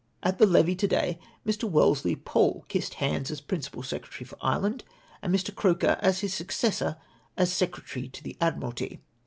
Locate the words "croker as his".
5.53-6.33